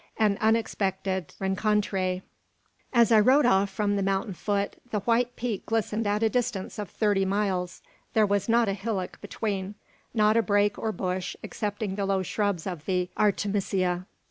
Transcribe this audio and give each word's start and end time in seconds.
AN 0.17 0.39
UNEXPECTED 0.41 1.35
RENCONTRE. 1.37 2.23
As 2.91 3.11
I 3.11 3.19
rode 3.19 3.45
off 3.45 3.69
from 3.69 3.95
the 3.97 4.01
mountain 4.01 4.33
foot, 4.33 4.77
the 4.89 5.01
white 5.01 5.35
peak 5.35 5.67
glistened 5.67 6.07
at 6.07 6.23
a 6.23 6.27
distance 6.29 6.79
of 6.79 6.89
thirty 6.89 7.23
miles. 7.23 7.83
There 8.15 8.25
was 8.25 8.49
not 8.49 8.67
a 8.67 8.73
hillock 8.73 9.21
between: 9.21 9.75
not 10.11 10.35
a 10.35 10.41
brake 10.41 10.79
or 10.79 10.91
bush, 10.91 11.35
excepting 11.43 11.93
the 11.97 12.07
low 12.07 12.23
shrubs 12.23 12.65
of 12.65 12.85
the 12.85 13.09
artemisia. 13.15 14.07